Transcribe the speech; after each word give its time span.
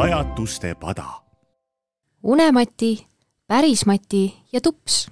pajatuste 0.00 0.74
pada. 0.74 1.04
unemati, 2.22 3.06
pärismati 3.46 4.36
ja 4.52 4.60
tups. 4.60 5.10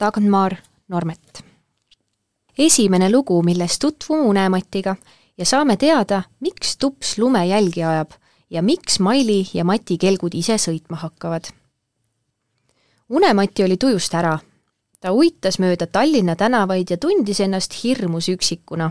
Dagmar 0.00 0.56
Normet. 0.88 1.44
esimene 2.58 3.10
lugu, 3.12 3.42
milles 3.42 3.78
tutvume 3.78 4.22
unematiga 4.22 4.96
ja 5.38 5.44
saame 5.44 5.76
teada, 5.76 6.22
miks 6.40 6.76
tups 6.76 7.18
lume 7.18 7.46
jälgi 7.46 7.84
ajab 7.84 8.10
ja 8.50 8.62
miks 8.62 9.00
Maili 9.00 9.46
ja 9.54 9.64
Mati 9.64 9.98
kelgud 9.98 10.34
ise 10.34 10.54
sõitma 10.58 10.96
hakkavad. 10.96 11.44
unemati 13.08 13.64
oli 13.64 13.76
tujust 13.76 14.14
ära. 14.14 14.38
ta 15.00 15.12
uitas 15.12 15.58
mööda 15.58 15.86
Tallinna 15.86 16.36
tänavaid 16.36 16.90
ja 16.90 16.96
tundis 16.96 17.40
ennast 17.40 17.84
hirmus 17.84 18.28
üksikuna 18.28 18.90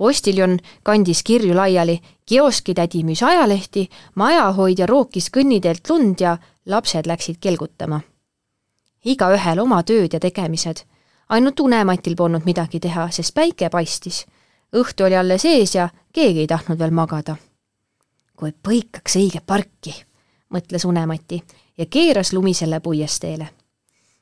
postiljon 0.00 0.58
kandis 0.82 1.20
kirju 1.22 1.54
laiali, 1.56 1.98
kioskitädi 2.26 3.02
müüs 3.04 3.20
ajalehti, 3.26 3.82
majahoidja 4.16 4.86
rookis 4.88 5.26
kõnniteelt 5.34 5.90
lund 5.90 6.22
ja 6.24 6.38
lapsed 6.66 7.06
läksid 7.06 7.36
kelgutama. 7.40 8.00
igaühel 9.04 9.60
oma 9.60 9.82
tööd 9.82 10.12
ja 10.12 10.20
tegemised. 10.20 10.80
ainult 11.28 11.60
Unematil 11.60 12.16
polnud 12.16 12.48
midagi 12.48 12.80
teha, 12.80 13.10
sest 13.10 13.34
päike 13.34 13.68
paistis. 13.68 14.26
õhtu 14.76 15.04
oli 15.04 15.16
alles 15.16 15.44
ees 15.44 15.74
ja 15.74 15.88
keegi 16.12 16.40
ei 16.40 16.46
tahtnud 16.46 16.78
veel 16.78 16.90
magada. 16.90 17.36
kui 18.36 18.52
põikaks 18.68 19.16
õige 19.16 19.40
parki, 19.46 19.94
mõtles 20.54 20.84
Unemati 20.84 21.42
ja 21.78 21.86
keeras 21.86 22.32
lumisele 22.32 22.80
puiesteele 22.80 23.48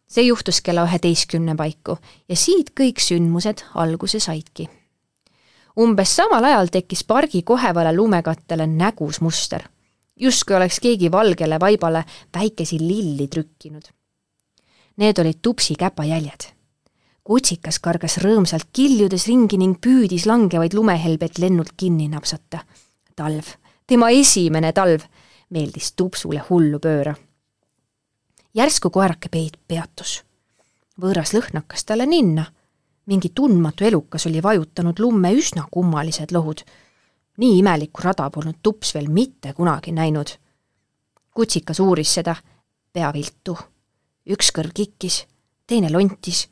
see 0.09 0.25
juhtus 0.25 0.61
kella 0.61 0.89
üheteistkümne 0.89 1.55
paiku 1.57 1.99
ja 2.29 2.37
siit 2.37 2.75
kõik 2.81 2.99
sündmused 2.99 3.63
alguse 3.75 4.21
saidki 4.21 4.69
umbes 5.79 6.17
samal 6.17 6.45
ajal 6.45 6.71
tekkis 6.73 7.05
pargi 7.05 7.43
kohevale 7.43 7.93
lumekattele 7.97 8.67
nägus 8.67 9.21
muster. 9.21 9.63
justkui 10.21 10.57
oleks 10.57 10.81
keegi 10.81 11.11
valgele 11.13 11.61
vaibale 11.61 12.05
väikesi 12.35 12.79
lilli 12.79 13.29
trükkinud. 13.29 13.83
Need 14.97 15.19
olid 15.19 15.39
tupsi 15.43 15.75
käpajäljed. 15.75 16.51
kutsikas 17.25 17.79
kargas 17.79 18.19
rõõmsalt 18.19 18.69
kiljudes 18.73 19.27
ringi 19.27 19.59
ning 19.59 19.79
püüdis 19.81 20.27
langevaid 20.27 20.75
lumehelbeid 20.75 21.39
lennult 21.39 21.73
kinni 21.77 22.09
napsata. 22.09 22.59
talv, 23.17 23.45
tema 23.87 24.11
esimene 24.11 24.73
talv, 24.73 25.03
meeldis 25.51 25.93
tupsule 25.93 26.43
hullu 26.51 26.79
pööra. 26.79 27.15
järsku 28.55 28.91
koerake 28.91 29.29
Peit 29.29 29.57
peatus. 29.69 30.25
võõras 31.01 31.33
lõhn 31.33 31.55
hakkas 31.55 31.85
talle 31.85 32.07
ninna 32.07 32.47
mingi 33.09 33.31
tundmatu 33.35 33.85
elukas 33.85 34.27
oli 34.27 34.43
vajutanud 34.43 34.99
lumme 35.01 35.33
üsna 35.33 35.65
kummalised 35.71 36.33
lohud. 36.33 36.61
nii 37.39 37.59
imelikku 37.59 38.03
rada 38.05 38.31
polnud 38.31 38.59
tups 38.63 38.95
veel 38.95 39.09
mitte 39.09 39.53
kunagi 39.53 39.93
näinud. 39.93 40.29
kutsikas 41.35 41.81
uuris 41.81 42.15
seda, 42.15 42.37
pea 42.93 43.13
viltu. 43.13 43.57
üks 44.29 44.53
kõrv 44.53 44.73
kikkis, 44.75 45.25
teine 45.67 45.93
lontis 45.93 46.49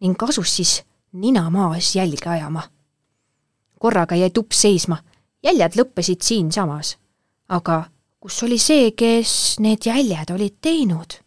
ning 0.00 0.22
asus 0.22 0.56
siis 0.56 0.82
nina 1.12 1.50
maas 1.50 1.94
jälge 1.96 2.28
ajama. 2.28 2.62
korraga 3.78 4.14
jäi 4.16 4.30
tups 4.30 4.60
seisma, 4.62 5.02
jäljed 5.42 5.76
lõppesid 5.76 6.22
siinsamas. 6.22 6.96
aga 7.48 7.84
kus 8.20 8.42
oli 8.42 8.58
see, 8.58 8.90
kes 8.90 9.58
need 9.58 9.84
jäljed 9.84 10.30
olid 10.30 10.56
teinud? 10.60 11.20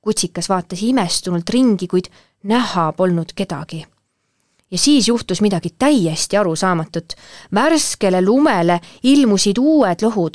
kutsikas 0.00 0.48
vaatas 0.48 0.82
imestunult 0.82 1.50
ringi, 1.50 1.88
kuid 1.88 2.08
näha 2.42 2.92
polnud 2.92 3.32
kedagi. 3.34 3.86
ja 4.70 4.78
siis 4.78 5.08
juhtus 5.08 5.40
midagi 5.40 5.70
täiesti 5.78 6.36
arusaamatut. 6.36 7.12
värskele 7.54 8.24
lumele 8.24 8.80
ilmusid 9.02 9.58
uued 9.58 10.02
lohud. 10.02 10.34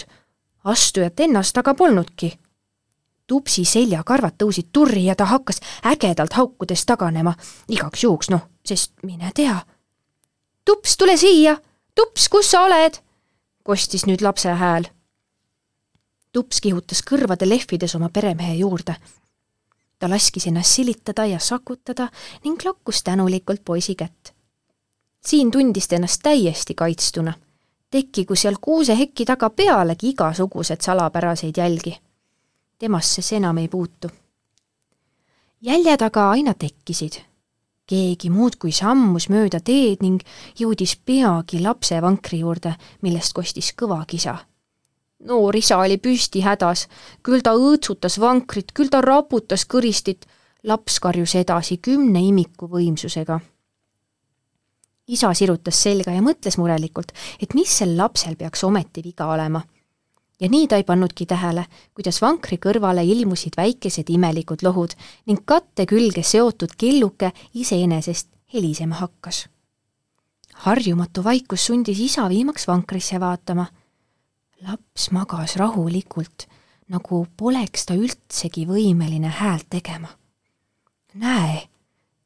astujat 0.63 1.19
ennast 1.19 1.57
aga 1.57 1.73
polnudki. 1.73 2.39
tupsi 3.27 3.65
seljakarvad 3.65 4.33
tõusid 4.43 4.67
turri 4.73 5.05
ja 5.05 5.15
ta 5.15 5.25
hakkas 5.25 5.59
ägedalt 5.85 6.33
haukudes 6.33 6.85
taganema, 6.85 7.33
igaks 7.67 8.03
juhuks 8.03 8.29
noh, 8.29 8.41
sest 8.65 8.91
mine 9.03 9.31
tea. 9.35 9.61
tups, 10.65 10.97
tule 10.97 11.17
siia, 11.17 11.57
tups, 11.95 12.29
kus 12.29 12.51
sa 12.51 12.61
oled? 12.61 12.99
kostis 13.63 14.05
nüüd 14.05 14.21
lapse 14.21 14.49
hääl. 14.49 14.87
tups 16.31 16.61
kihutas 16.61 17.03
kõrvade 17.03 17.49
lehvides 17.49 17.95
oma 17.95 18.09
peremehe 18.09 18.55
juurde 18.55 18.95
ta 19.99 20.09
laskis 20.09 20.47
ennast 20.47 20.69
silitada 20.69 21.25
ja 21.25 21.39
sakutada 21.39 22.09
ning 22.43 22.65
lakkus 22.65 23.03
tänulikult 23.03 23.61
poisi 23.65 23.95
kätt. 23.95 24.33
siin 25.25 25.51
tundis 25.51 25.87
ta 25.87 25.95
ennast 25.95 26.21
täiesti 26.23 26.73
kaitstuna. 26.73 27.33
tekkigu 27.89 28.35
seal 28.35 28.55
kuusehekki 28.61 29.25
taga 29.25 29.49
pealegi 29.49 30.09
igasugused 30.09 30.81
salapäraseid 30.81 31.57
jälgi. 31.57 31.99
temasse 32.77 33.21
see 33.21 33.37
enam 33.37 33.57
ei 33.57 33.67
puutu. 33.67 34.11
jäljed 35.61 36.01
aga 36.01 36.29
aina 36.29 36.53
tekkisid. 36.53 37.21
keegi 37.87 38.29
muudkui 38.29 38.71
sammus 38.71 39.29
mööda 39.29 39.59
teed 39.59 39.97
ning 40.01 40.21
jõudis 40.59 40.97
peagi 41.05 41.59
lapse 41.59 42.01
vankri 42.01 42.39
juurde, 42.39 42.75
millest 43.01 43.33
kostis 43.33 43.73
kõva 43.81 44.05
kisa 44.07 44.37
noor 45.19 45.55
isa 45.55 45.77
oli 45.77 45.97
püsti 45.97 46.41
hädas, 46.45 46.87
küll 47.23 47.41
ta 47.41 47.55
õõtsutas 47.57 48.19
vankrit, 48.21 48.73
küll 48.73 48.91
ta 48.93 49.01
raputas 49.01 49.65
kõristit, 49.65 50.27
laps 50.67 50.99
karjus 50.99 51.35
edasi 51.35 51.77
kümne 51.77 52.21
imiku 52.21 52.67
võimsusega. 52.67 53.39
isa 55.07 55.33
sirutas 55.33 55.83
selga 55.83 56.11
ja 56.11 56.21
mõtles 56.21 56.57
murelikult, 56.57 57.11
et 57.41 57.53
mis 57.53 57.77
sel 57.77 57.95
lapsel 57.97 58.35
peaks 58.35 58.63
ometi 58.63 59.01
viga 59.03 59.27
olema. 59.27 59.61
ja 60.39 60.49
nii 60.49 60.67
ta 60.67 60.75
ei 60.75 60.83
pannudki 60.83 61.25
tähele, 61.25 61.65
kuidas 61.93 62.21
vankri 62.21 62.57
kõrvale 62.57 63.03
ilmusid 63.03 63.53
väikesed 63.57 64.09
imelikud 64.09 64.61
lohud 64.61 64.93
ning 65.25 65.45
katte 65.45 65.85
külge 65.85 66.23
seotud 66.23 66.75
kelluke 66.77 67.31
iseenesest 67.53 68.27
helisema 68.53 68.95
hakkas. 68.95 69.47
harjumatu 70.53 71.23
vaikus 71.23 71.65
sundis 71.65 71.99
isa 71.99 72.29
viimaks 72.29 72.67
vankrisse 72.67 73.19
vaatama 73.19 73.67
laps 74.61 75.11
magas 75.11 75.55
rahulikult, 75.55 76.47
nagu 76.89 77.25
poleks 77.37 77.85
ta 77.85 77.95
üldsegi 77.97 78.65
võimeline 78.65 79.29
häält 79.29 79.69
tegema. 79.69 80.09
näe, 81.13 81.67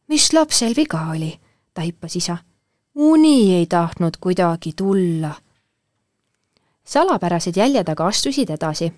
mis 0.07 0.31
lapsel 0.33 0.75
viga 0.75 1.07
oli, 1.11 1.39
taipas 1.73 2.15
isa. 2.15 2.37
uni 2.95 3.55
ei 3.55 3.65
tahtnud 3.65 4.17
kuidagi 4.19 4.73
tulla. 4.73 5.35
salapärased 6.83 7.57
jäljed 7.57 7.89
aga 7.89 8.07
astusid 8.07 8.49
edasi. 8.49 8.93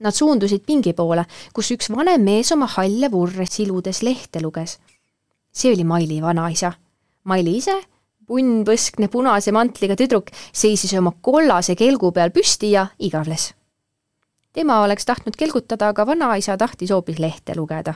Nad 0.00 0.12
suundusid 0.12 0.64
pingi 0.66 0.92
poole, 0.92 1.24
kus 1.54 1.70
üks 1.70 1.90
vanem 1.90 2.20
mees 2.20 2.52
oma 2.52 2.66
halle 2.66 3.10
vurre 3.10 3.46
siludes 3.46 4.02
lehte 4.02 4.42
luges. 4.42 4.80
see 5.52 5.72
oli 5.72 5.84
Maili 5.84 6.22
vanaisa. 6.22 6.72
Maili 7.24 7.56
ise 7.56 7.91
punnpõskne 8.26 9.08
punase 9.10 9.52
mantliga 9.54 9.96
tüdruk 9.98 10.30
seisis 10.52 10.92
oma 10.98 11.12
kollase 11.20 11.76
kelgu 11.78 12.12
peal 12.12 12.30
püsti 12.30 12.72
ja 12.72 12.86
igavles. 12.98 13.52
tema 14.52 14.82
oleks 14.82 15.04
tahtnud 15.04 15.36
kelgutada, 15.36 15.88
aga 15.88 16.06
vanaisa 16.06 16.56
tahtis 16.56 16.90
hoopis 16.90 17.18
lehte 17.18 17.56
lugeda. 17.56 17.94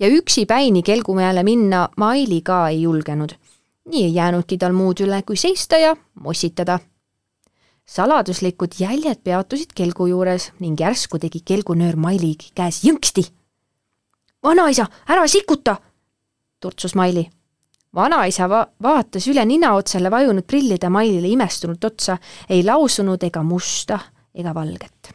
ja 0.00 0.08
üksipäini 0.08 0.82
kelgumäele 0.82 1.42
minna 1.42 1.88
Maili 1.96 2.40
ka 2.40 2.68
ei 2.68 2.82
julgenud. 2.82 3.32
nii 3.88 4.04
ei 4.04 4.14
jäänudki 4.14 4.58
tal 4.58 4.72
muud 4.72 5.00
üle, 5.00 5.22
kui 5.22 5.36
seista 5.36 5.76
ja 5.76 5.96
mossitada. 6.14 6.78
saladuslikud 7.84 8.72
jäljed 8.78 9.22
peatusid 9.24 9.72
kelgu 9.74 10.06
juures 10.06 10.52
ning 10.60 10.80
järsku 10.80 11.18
tegi 11.18 11.40
kelgunöör 11.44 11.96
Maili 11.96 12.36
käes 12.54 12.84
jõnksti. 12.84 13.30
vanaisa, 14.42 14.86
ära 15.08 15.26
sikuta, 15.26 15.76
turtsus 16.60 16.94
Maili 16.94 17.30
vanaisa 17.94 18.48
va-, 18.48 18.66
vaatas 18.82 19.26
üle 19.30 19.44
nina 19.46 19.74
otsale 19.76 20.10
vajunud 20.10 20.46
prillide 20.48 20.88
Mailile 20.92 21.28
imestunult 21.32 21.84
otsa, 21.84 22.18
ei 22.48 22.64
lausunud 22.64 23.22
ega 23.22 23.42
musta 23.42 23.98
ega 24.34 24.54
valget. 24.54 25.12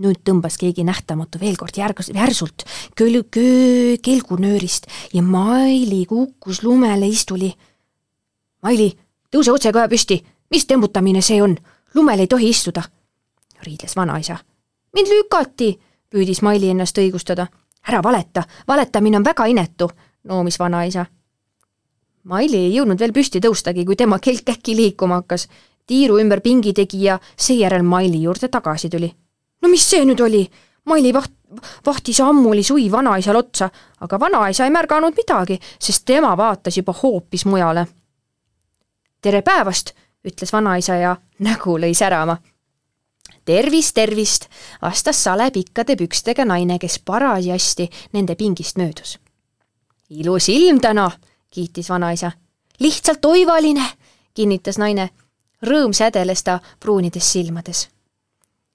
nüüd 0.00 0.22
tõmbas 0.24 0.54
keegi 0.56 0.80
nähtamatu 0.80 1.36
veel 1.40 1.58
kord 1.60 1.76
järgus, 1.76 2.08
järsult 2.14 2.64
köl-, 2.96 3.24
köö 3.30 3.98
kelgunöörist 4.02 4.86
ja 5.12 5.22
Maili 5.22 6.06
kukkus 6.08 6.62
lumele 6.62 7.08
istuli. 7.08 7.52
Maili, 8.62 8.88
tõuse 9.32 9.52
otsekohe 9.52 9.88
püsti, 9.88 10.22
mis 10.50 10.66
tembutamine 10.66 11.20
see 11.22 11.42
on? 11.42 11.56
lumel 11.94 12.22
ei 12.22 12.30
tohi 12.30 12.48
istuda, 12.48 12.82
riidles 13.66 13.96
vanaisa. 13.96 14.38
mind 14.94 15.08
lükati, 15.08 15.74
püüdis 16.10 16.42
Maili 16.42 16.70
ennast 16.70 16.98
õigustada. 16.98 17.46
ära 17.88 18.02
valeta, 18.02 18.42
valetamine 18.68 19.16
on 19.16 19.24
väga 19.24 19.46
inetu 19.46 19.90
noomis 20.24 20.58
vanaisa. 20.58 21.06
Maili 22.24 22.56
ei 22.56 22.74
jõudnud 22.74 23.00
veel 23.00 23.12
püsti 23.16 23.40
tõustagi, 23.40 23.84
kui 23.88 23.96
tema 23.96 24.18
kelk 24.18 24.48
äkki 24.48 24.76
liikuma 24.76 25.22
hakkas. 25.22 25.48
tiiru 25.86 26.18
ümber 26.20 26.40
pingi 26.40 26.72
tegi 26.72 27.02
ja 27.02 27.18
seejärel 27.36 27.82
Maili 27.82 28.22
juurde 28.22 28.48
tagasi 28.48 28.90
tuli. 28.90 29.14
no 29.62 29.68
mis 29.68 29.90
see 29.90 30.04
nüüd 30.04 30.20
oli? 30.20 30.50
Maili 30.84 31.12
vaht, 31.12 31.32
vahtis 31.86 32.20
ammuli 32.20 32.62
suvi 32.62 32.90
vanaisale 32.92 33.38
otsa, 33.38 33.70
aga 34.00 34.20
vanaisa 34.20 34.64
ei 34.64 34.70
märganud 34.70 35.14
midagi, 35.16 35.58
sest 35.78 36.04
tema 36.04 36.36
vaatas 36.36 36.76
juba 36.76 36.94
hoopis 37.02 37.44
mujale. 37.44 37.86
tere 39.22 39.42
päevast, 39.42 39.92
ütles 40.24 40.52
vanaisa 40.52 40.94
ja 40.94 41.16
nägu 41.38 41.78
lõi 41.78 41.94
särama. 41.94 42.36
tervist, 43.44 43.94
tervist, 43.94 44.46
vastas 44.82 45.24
salepikkade 45.24 45.96
pükstega 45.96 46.44
naine, 46.44 46.78
kes 46.78 46.98
parajasti 46.98 47.90
nende 48.12 48.34
pingist 48.34 48.76
möödus. 48.76 49.18
Ilus 50.10 50.48
ilm 50.48 50.80
täna, 50.80 51.10
kiitis 51.50 51.90
vanaisa. 51.90 52.32
lihtsalt 52.80 53.24
oivaline, 53.24 53.84
kinnitas 54.34 54.78
naine. 54.78 55.10
rõõm 55.62 55.92
sädeles 55.92 56.42
ta 56.42 56.60
pruunides 56.80 57.32
silmades. 57.32 57.88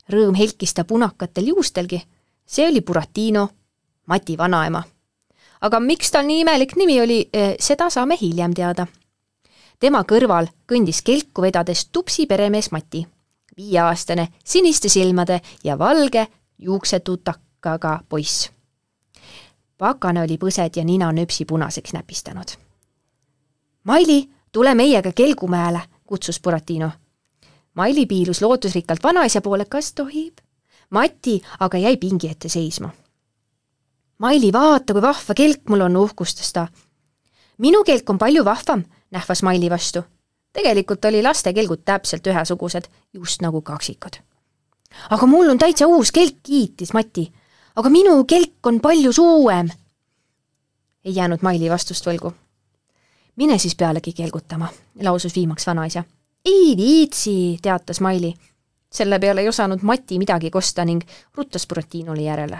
rõõm 0.10 0.36
helkis 0.36 0.74
ta 0.74 0.84
punakatel 0.84 1.48
juustelgi. 1.48 2.02
see 2.46 2.68
oli 2.68 2.82
Buratino, 2.82 3.50
Mati 4.06 4.38
vanaema 4.38 4.84
aga 5.66 5.80
miks 5.80 6.12
tal 6.12 6.28
nii 6.28 6.44
imelik 6.44 6.76
nimi 6.76 7.00
oli, 7.02 7.20
eh, 7.34 7.56
seda 7.60 7.90
saame 7.90 8.18
hiljem 8.22 8.54
teada. 8.54 8.88
tema 9.80 10.04
kõrval 10.08 10.48
kõndis 10.72 11.02
kelku 11.04 11.42
vedades 11.42 11.86
tupsi 11.92 12.26
peremees 12.26 12.72
Mati, 12.72 13.06
viieaastane, 13.58 14.28
siniste 14.44 14.90
silmade 14.90 15.42
ja 15.64 15.78
valge 15.80 16.28
juuksetutakaga 16.58 18.00
poiss. 18.10 18.55
Pakane 19.78 20.22
oli 20.22 20.38
põsed 20.38 20.76
ja 20.76 20.84
nina 20.84 21.12
nööpsi 21.12 21.46
punaseks 21.46 21.94
näpistanud. 21.94 22.56
Maili, 23.84 24.30
tule 24.52 24.76
meiega 24.76 25.12
Kelgumäele, 25.12 25.82
kutsus 26.06 26.40
Buratino. 26.42 26.92
Maili 27.74 28.06
piilus 28.06 28.42
lootusrikkalt 28.42 29.04
vanaisa 29.04 29.42
poole, 29.42 29.66
kas 29.66 29.94
tohib? 29.94 30.38
Mati 30.90 31.42
aga 31.60 31.78
jäi 31.78 31.98
pingi 31.98 32.30
ette 32.30 32.50
seisma 32.50 32.90
Maili, 34.18 34.54
vaata, 34.54 34.94
kui 34.94 35.02
vahva 35.04 35.34
kelk 35.36 35.70
mul 35.70 35.82
on, 35.84 35.98
uhkustas 35.98 36.54
ta. 36.54 36.68
minu 37.58 37.84
kelk 37.84 38.10
on 38.10 38.18
palju 38.18 38.46
vahvam, 38.46 38.86
nähvas 39.12 39.44
Maili 39.44 39.70
vastu. 39.70 40.04
tegelikult 40.54 41.06
oli 41.06 41.24
laste 41.24 41.54
kelgud 41.54 41.82
täpselt 41.86 42.28
ühesugused, 42.28 42.88
just 43.14 43.42
nagu 43.42 43.62
kaksikud. 43.62 44.16
aga 45.10 45.26
mul 45.26 45.50
on 45.50 45.58
täitsa 45.58 45.88
uus 45.88 46.12
kelk, 46.12 46.38
kiitis 46.44 46.94
Mati. 46.94 47.34
Aga 47.76 47.90
minu 47.90 48.24
kelk 48.24 48.68
on 48.68 48.80
palju 48.82 49.14
suurem. 49.14 49.70
ei 51.06 51.16
jäänud 51.16 51.42
Maili 51.42 51.70
vastust 51.70 52.06
võlgu. 52.06 52.34
mine 53.36 53.58
siis 53.58 53.76
pealegi 53.76 54.14
kelgutama, 54.14 54.68
lausus 55.02 55.36
viimaks 55.36 55.68
vanaisa. 55.68 56.04
ei 56.46 56.78
viitsi, 56.78 57.60
teatas 57.62 58.02
Maili. 58.02 58.34
selle 58.92 59.20
peale 59.20 59.42
ei 59.42 59.50
osanud 59.50 59.82
Mati 59.82 60.20
midagi 60.20 60.52
kosta 60.52 60.86
ning 60.86 61.04
ruttas 61.36 61.68
Buratinole 61.68 62.22
järele 62.22 62.60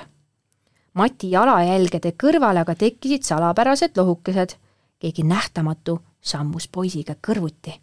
Mati 0.96 1.28
jalajälgede 1.32 2.14
kõrval 2.16 2.62
aga 2.62 2.72
tekkisid 2.76 3.26
salapärased 3.28 3.98
lohukesed. 4.00 4.56
keegi 5.00 5.24
nähtamatu 5.24 6.00
sammus 6.22 6.68
poisiga 6.68 7.16
kõrvuti. 7.28 7.74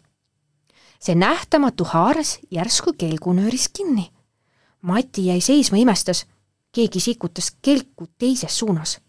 see 0.99 1.15
nähtamatu 1.15 1.83
haaras 1.83 2.39
järsku 2.51 2.93
kelgunööris 2.97 3.69
kinni. 3.69 4.11
Mati 4.81 5.25
jäi 5.25 5.41
seisma, 5.41 5.77
imestas. 5.77 6.25
Keegi 6.73 6.99
sikutas 6.99 7.51
kelku 7.61 8.07
teises 8.17 8.59
suunas. 8.59 8.99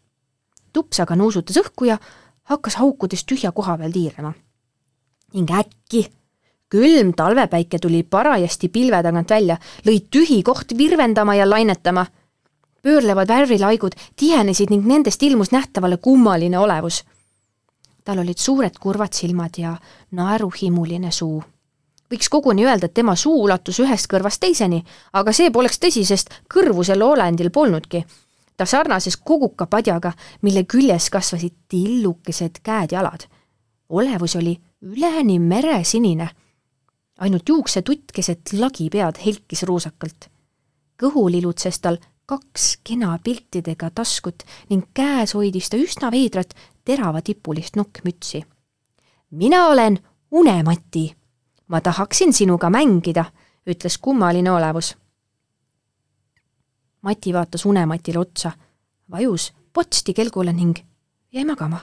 tups 0.72 1.00
aga 1.00 1.16
nuusutas 1.16 1.56
õhku 1.56 1.86
ja 1.88 1.98
hakkas 2.44 2.76
haukudes 2.76 3.24
tühja 3.24 3.52
koha 3.52 3.78
peal 3.78 3.92
tiirlema. 3.92 4.32
ning 5.34 5.50
äkki 5.50 6.10
külm 6.68 7.14
talvepäike 7.16 7.78
tuli 7.78 8.02
parajasti 8.02 8.68
pilve 8.68 9.02
tagant 9.02 9.30
välja, 9.30 9.56
lõi 9.86 10.00
tühi 10.10 10.42
koht 10.42 10.76
virvendama 10.78 11.34
ja 11.34 11.50
lainetama 11.50 12.06
pöörlevad 12.82 13.28
värvilaigud 13.28 13.94
tihenesid 14.16 14.70
ning 14.70 14.86
nendest 14.86 15.22
ilmus 15.22 15.52
nähtavale 15.52 15.96
kummaline 15.96 16.58
olevus. 16.58 17.04
tal 18.04 18.18
olid 18.18 18.38
suured 18.38 18.76
kurvad 18.80 19.12
silmad 19.12 19.58
ja 19.58 19.76
naeruhimuline 20.10 21.10
suu. 21.10 21.42
Võiks 22.12 22.28
koguni 22.30 22.66
öelda, 22.66 22.86
et 22.86 22.94
tema 22.94 23.16
suu 23.16 23.42
ulatus 23.44 23.80
ühest 23.80 24.08
kõrvast 24.10 24.40
teiseni, 24.40 24.82
aga 25.12 25.32
see 25.32 25.50
poleks 25.50 25.80
tõsi, 25.82 26.04
sest 26.04 26.30
kõrvu 26.52 26.84
sel 26.84 27.02
olendil 27.02 27.50
polnudki. 27.50 28.04
ta 28.56 28.66
sarnases 28.66 29.16
kogukapadjaga, 29.16 30.12
mille 30.42 30.64
küljes 30.64 31.10
kasvasid 31.10 31.54
tillukesed 31.68 32.60
käed-jalad. 32.62 33.26
olevus 33.88 34.36
oli 34.36 34.60
üleni 34.82 35.38
meresinine. 35.38 36.28
ainult 37.18 37.48
juuksetutt 37.48 38.52
lagi 38.52 38.90
pead 38.90 39.18
helkis 39.24 39.62
ruusakalt. 39.62 40.28
kõhul 41.02 41.34
ilutses 41.34 41.80
tal 41.80 41.98
kaks 42.26 42.78
kena 42.84 43.18
piltidega 43.24 43.90
taskut 43.90 44.44
ning 44.70 44.86
käes 44.96 45.34
hoidis 45.34 45.68
ta 45.68 45.76
üsna 45.76 46.10
veidrat 46.10 46.54
teravadipulist 46.84 47.76
nokkmütsi. 47.76 48.44
mina 49.30 49.66
olen 49.66 49.98
Unemati. 50.30 51.16
Ma 51.68 51.80
tahaksin 51.80 52.32
sinuga 52.32 52.70
mängida, 52.70 53.24
ütles 53.66 53.98
kummaline 53.98 54.50
olevus. 54.50 54.96
Mati 57.02 57.32
vaatas 57.32 57.66
Unematile 57.66 58.18
otsa, 58.18 58.52
vajus 59.10 59.52
potsti 59.72 60.14
kelgule 60.14 60.52
ning 60.52 60.78
jäi 61.32 61.44
magama. 61.44 61.80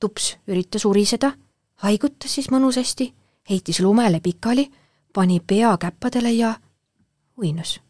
tups 0.00 0.36
üritas 0.48 0.84
uriseda, 0.84 1.32
haigutas 1.74 2.34
siis 2.34 2.50
mõnusasti, 2.50 3.14
heitis 3.50 3.80
lumele 3.80 4.20
pikali, 4.20 4.70
pani 5.12 5.40
pea 5.40 5.76
käppadele 5.78 6.32
ja 6.32 6.54
uinus 7.36 7.80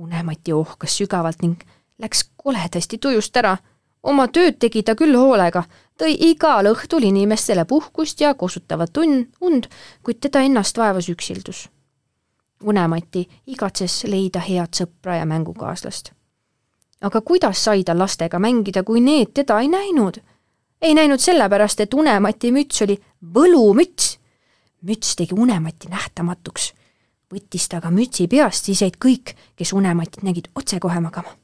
unemati 0.00 0.52
ohkas 0.52 0.96
sügavalt 0.98 1.42
ning 1.42 1.60
läks 1.98 2.24
koledasti 2.36 2.98
tujust 2.98 3.36
ära. 3.36 3.56
oma 4.02 4.28
tööd 4.28 4.56
tegi 4.58 4.82
ta 4.82 4.94
küll 4.96 5.16
hoolega, 5.16 5.62
tõi 6.00 6.14
igal 6.30 6.70
õhtul 6.72 7.04
inimestele 7.04 7.64
puhkust 7.64 8.20
ja 8.20 8.32
kosutavat 8.34 8.96
un-, 8.96 9.26
und, 9.40 9.68
kuid 10.02 10.20
teda 10.20 10.40
ennast 10.46 10.78
vaevas 10.78 11.08
üksildus. 11.12 11.68
unemati 12.64 13.28
igatses 13.46 14.04
leida 14.04 14.40
head 14.40 14.74
sõpra 14.76 15.16
ja 15.16 15.26
mängukaaslast. 15.26 16.12
aga 17.00 17.20
kuidas 17.20 17.64
sai 17.64 17.84
ta 17.84 17.98
lastega 17.98 18.38
mängida, 18.38 18.82
kui 18.82 19.00
need 19.00 19.32
teda 19.34 19.60
ei 19.60 19.68
näinud? 19.68 20.20
ei 20.82 20.94
näinud 20.94 21.20
sellepärast, 21.20 21.80
et 21.80 21.94
Unemati 21.94 22.52
müts 22.52 22.82
oli 22.82 22.98
võlumüts. 23.34 24.18
müts 24.82 25.16
tegi 25.16 25.34
Unemati 25.34 25.88
nähtamatuks 25.88 26.72
võttis 27.30 27.68
ta 27.70 27.80
ka 27.80 27.90
mütsi 27.94 28.26
peast, 28.30 28.66
siis 28.66 28.82
jäid 28.82 28.98
kõik, 29.02 29.34
kes 29.56 29.72
Unematit 29.76 30.24
nägid, 30.26 30.50
otsekohe 30.54 31.00
magama. 31.02 31.36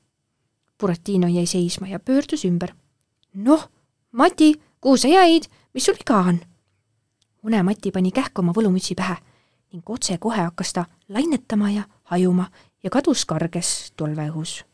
Buratino 0.80 1.28
jäi 1.30 1.46
seisma 1.46 1.88
ja 1.88 2.00
pöördus 2.00 2.44
ümber. 2.44 2.74
noh, 3.34 3.68
Mati, 4.16 4.54
kuhu 4.80 4.96
sa 4.96 5.08
jäid, 5.08 5.44
mis 5.74 5.84
sul 5.84 5.94
viga 5.94 6.16
on? 6.16 6.40
Unemati 7.42 7.92
pani 7.92 8.10
kähku 8.12 8.42
oma 8.42 8.54
võlumütsi 8.56 8.96
pähe 8.96 9.16
ning 9.72 9.90
otsekohe 9.90 10.40
hakkas 10.40 10.72
ta 10.72 10.84
lainetama 11.08 11.70
ja 11.70 11.82
hajuma 12.12 12.46
ja 12.82 12.90
kadus 12.90 13.26
karges 13.28 13.92
tolveõhus. 13.96 14.64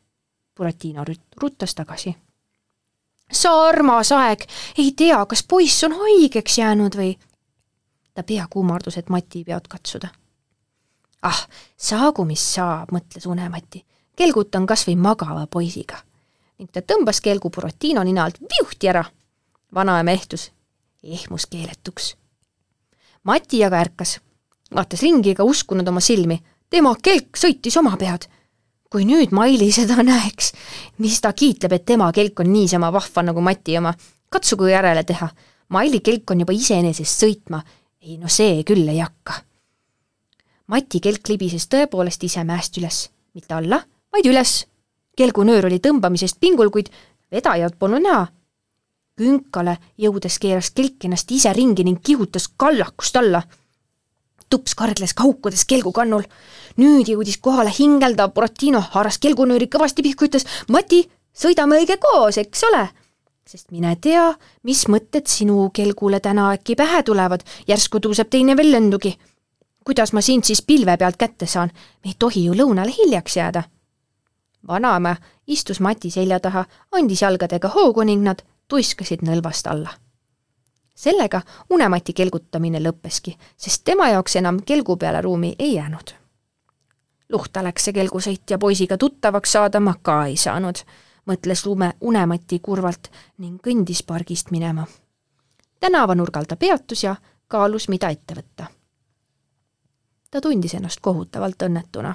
Buratino 0.57 1.05
rut-, 1.05 1.37
ruttas 1.43 1.75
tagasi. 1.75 2.15
sa 3.33 3.51
armas 3.69 4.13
aeg, 4.13 4.47
ei 4.79 4.93
tea, 4.93 5.27
kas 5.27 5.43
poiss 5.43 5.85
on 5.85 5.93
haigeks 5.93 6.59
jäänud 6.59 6.97
või? 6.97 7.19
ta 8.15 8.23
pea 8.23 8.47
kuumardus, 8.51 8.97
et 8.97 9.09
Mati 9.09 9.45
pead 9.45 9.69
katsuda 9.69 10.09
ah, 11.23 11.43
saagu 11.77 12.25
mis 12.29 12.43
saab, 12.55 12.93
mõtles 12.95 13.27
Unemati. 13.31 13.85
kelgutan 14.17 14.67
kas 14.67 14.87
või 14.89 14.97
magava 14.97 15.47
poisiga. 15.47 16.03
ning 16.59 16.71
ta 16.71 16.81
tõmbas 16.81 17.21
kelgu 17.21 17.51
Buratino 17.51 18.05
nina 18.05 18.25
alt 18.25 18.39
viuhti 18.39 18.89
ära. 18.89 19.05
Vanaema 19.75 20.11
ehtus, 20.11 20.51
ehmus 21.03 21.47
keeletuks. 21.47 22.15
Mati 23.23 23.65
aga 23.65 23.81
ärkas, 23.81 24.19
vaatas 24.75 25.03
ringi 25.03 25.31
ega 25.31 25.45
uskunud 25.45 25.89
oma 25.89 26.01
silmi. 26.01 26.43
tema 26.71 26.95
kelk 27.03 27.37
sõitis 27.37 27.79
oma 27.79 27.97
pead. 27.97 28.29
kui 28.91 29.05
nüüd 29.05 29.31
Maili 29.33 29.73
seda 29.73 30.03
näeks, 30.03 30.53
mis 30.99 31.21
ta 31.21 31.33
kiitleb, 31.33 31.73
et 31.73 31.85
tema 31.85 32.13
kelk 32.13 32.41
on 32.41 32.53
niisama 32.53 32.93
vahva 32.93 33.23
nagu 33.23 33.41
Mati 33.41 33.79
oma. 33.79 33.95
katsugu 34.29 34.67
järele 34.67 35.05
teha. 35.05 35.29
Maili 35.69 36.01
kelk 36.01 36.31
on 36.31 36.41
juba 36.41 36.53
iseenesest 36.53 37.25
sõitma. 37.25 37.63
ei 38.01 38.19
no 38.19 38.29
see 38.29 38.65
küll 38.65 38.89
ei 38.89 38.99
hakka 38.99 39.43
Mati 40.73 41.03
kelk 41.05 41.29
libises 41.29 41.67
tõepoolest 41.69 42.23
ise 42.25 42.45
mäest 42.49 42.79
üles, 42.81 43.09
mitte 43.37 43.53
alla, 43.59 43.83
vaid 44.13 44.29
üles. 44.31 44.67
kelgunöör 45.17 45.67
oli 45.69 45.77
tõmbamisest 45.85 46.39
pingul, 46.41 46.71
kuid 46.73 46.89
vedajat 47.31 47.77
polnud 47.79 48.01
näha. 48.01 48.27
Künkale 49.19 49.77
jõudes 49.99 50.39
keeras 50.43 50.71
kelk 50.77 51.05
ennast 51.05 51.31
ise 51.31 51.53
ringi 51.53 51.85
ning 51.85 52.01
kihutas 52.03 52.49
kallakust 52.49 53.17
alla. 53.17 53.43
tups 54.51 54.75
kargles 54.75 55.15
kaukudes 55.15 55.65
kelgu 55.65 55.93
kannul. 55.93 56.23
nüüd 56.77 57.09
jõudis 57.09 57.39
kohale 57.39 57.73
hingeldav 57.79 58.33
Buratino, 58.35 58.81
haaras 58.81 59.19
kelgunööri 59.19 59.67
kõvasti 59.67 60.03
pihku, 60.03 60.25
ütles 60.25 60.47
Mati, 60.69 61.09
sõidame 61.33 61.79
õige 61.81 61.99
koos, 61.99 62.39
eks 62.39 62.65
ole? 62.71 62.89
sest 63.47 63.71
mine 63.71 63.97
tea, 64.01 64.33
mis 64.63 64.87
mõtted 64.89 65.27
sinu 65.27 65.71
kelgule 65.75 66.21
täna 66.21 66.53
äkki 66.55 66.77
pähe 66.77 67.03
tulevad, 67.03 67.43
järsku 67.69 67.99
tõuseb 67.99 68.31
teine 68.31 68.57
veel 68.57 68.73
lendugi 68.73 69.19
kuidas 69.85 70.13
ma 70.13 70.21
sind 70.21 70.45
siis 70.45 70.63
pilve 70.63 70.97
pealt 70.97 71.17
kätte 71.17 71.47
saan, 71.47 71.71
me 72.05 72.13
ei 72.13 72.17
tohi 72.19 72.45
ju 72.47 72.55
lõunale 72.55 72.95
hiljaks 72.97 73.37
jääda. 73.37 73.63
vanaema 74.69 75.17
istus 75.47 75.81
Mati 75.81 76.11
selja 76.11 76.41
taha, 76.41 76.65
andis 76.93 77.23
jalgadega 77.23 77.69
hoogu 77.69 78.03
ning 78.03 78.23
nad 78.23 78.43
tuiskasid 78.69 79.23
nõlvast 79.23 79.67
alla. 79.67 79.91
sellega 80.95 81.43
Unemati 81.71 82.13
kelgutamine 82.13 82.81
lõppeski, 82.81 83.37
sest 83.57 83.85
tema 83.85 84.09
jaoks 84.09 84.37
enam 84.37 84.63
kelgu 84.63 84.97
peale 84.97 85.21
ruumi 85.21 85.55
ei 85.59 85.75
jäänud. 85.75 86.15
luhta 87.29 87.65
läks 87.65 87.85
see 87.85 87.93
kelgusõit 87.93 88.51
ja 88.51 88.59
poisiga 88.59 88.99
tuttavaks 88.99 89.53
saada 89.53 89.81
ma 89.81 89.95
ka 90.03 90.27
ei 90.27 90.37
saanud, 90.37 90.77
mõtles 91.27 91.67
Lume 91.67 91.93
Unemati 92.01 92.59
kurvalt 92.59 93.11
ning 93.39 93.61
kõndis 93.63 94.03
pargist 94.07 94.51
minema. 94.51 94.87
tänavanurgal 95.81 96.45
ta 96.45 96.57
peatus 96.57 97.05
ja 97.05 97.17
kaalus, 97.49 97.89
mida 97.89 98.09
ette 98.09 98.35
võtta. 98.35 98.67
ta 100.31 100.41
tundis 100.41 100.75
ennast 100.75 101.01
kohutavalt 101.01 101.63
õnnetuna. 101.63 102.15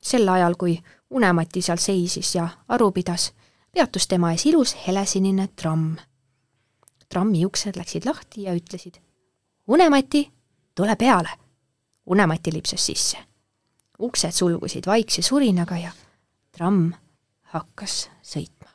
sel 0.00 0.28
ajal, 0.28 0.54
kui 0.54 0.82
Unemati 1.10 1.62
seal 1.62 1.78
seisis 1.78 2.34
ja 2.34 2.48
aru 2.68 2.90
pidas, 2.92 3.32
peatus 3.76 4.06
tema 4.08 4.30
ees 4.32 4.46
ilus 4.48 4.72
helesinine 4.86 5.48
tramm 5.52 5.98
trammi 7.12 7.44
uksed 7.44 7.76
läksid 7.76 8.06
lahti 8.08 8.46
ja 8.48 8.54
ütlesid 8.56 9.02
Unemati, 9.68 10.30
tule 10.74 10.94
peale. 10.96 11.28
Unemati 12.06 12.52
lipsas 12.52 12.86
sisse. 12.86 13.18
uksed 13.98 14.32
sulgusid 14.32 14.86
vaikse 14.86 15.22
surinaga 15.22 15.78
ja 15.78 15.90
tramm 16.52 16.92
hakkas 17.52 18.10
sõitma. 18.22 18.70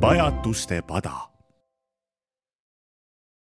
pajatuste 0.00 0.82
pada 0.82 1.37